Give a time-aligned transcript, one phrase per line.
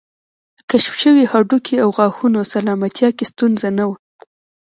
[0.69, 3.95] کشف شوي هډوکي او غاښونه سلامتیا کې ستونزه نه وه